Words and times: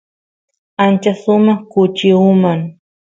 ancha 0.83 1.11
sumaq 1.21 1.59
kuchi 1.73 2.07
uman 2.31 2.59